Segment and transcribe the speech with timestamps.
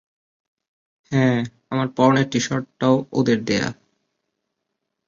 [1.11, 1.39] হ্যাঁ,
[1.69, 3.67] আমার পরনের টি-শার্টটাও ওদের দেয়া।